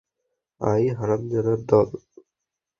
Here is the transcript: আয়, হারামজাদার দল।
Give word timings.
আয়, 0.61 0.87
হারামজাদার 0.97 1.59
দল। 1.69 1.89